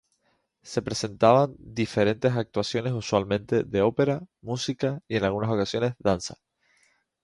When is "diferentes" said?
1.59-2.31